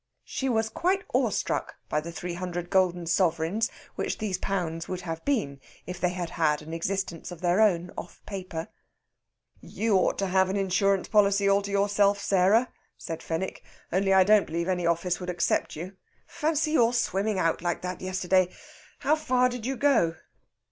[0.25, 5.23] She was quite awestruck by the three hundred golden sovereigns which these pounds would have
[5.25, 8.69] been if they had had an existence of their own off paper.
[9.59, 13.63] "You ought to have an insurance policy all to yourself, Sarah," said Fenwick.
[13.93, 15.95] "Only I don't believe any office would accept you.
[16.25, 18.49] Fancy your swimming out like that yesterday!
[19.01, 20.15] How far did you go?"